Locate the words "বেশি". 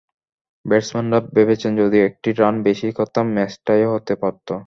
2.63-2.87